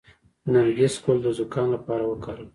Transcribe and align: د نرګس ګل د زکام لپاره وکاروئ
د 0.43 0.45
نرګس 0.53 0.95
ګل 1.03 1.17
د 1.23 1.27
زکام 1.37 1.67
لپاره 1.75 2.03
وکاروئ 2.07 2.47